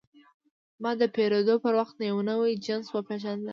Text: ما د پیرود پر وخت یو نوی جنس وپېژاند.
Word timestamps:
ما 0.81 0.91
د 0.99 1.01
پیرود 1.15 1.47
پر 1.63 1.73
وخت 1.79 1.95
یو 2.09 2.17
نوی 2.29 2.53
جنس 2.65 2.85
وپېژاند. 2.91 3.43